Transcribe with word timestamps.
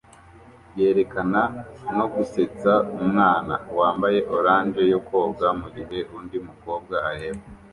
yerekana 0.79 1.41
no 1.97 2.05
gusetsa 2.13 2.71
umwana 3.01 3.55
wambaye 3.77 4.19
orange 4.35 4.81
yo 4.93 4.99
koga 5.07 5.47
mugihe 5.59 5.97
undi 6.17 6.37
mukobwa 6.47 6.95
areba 7.09 7.43